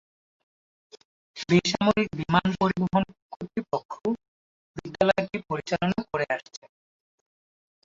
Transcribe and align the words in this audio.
বেসামরিক 1.49 2.09
বিমান 2.19 2.47
পরিবহন 2.59 3.03
কর্তৃপক্ষ 3.33 3.93
বিদ্যালয়টি 4.77 5.37
পরিচালনা 5.49 5.99
করে 6.09 6.25
আসছে। 6.35 6.63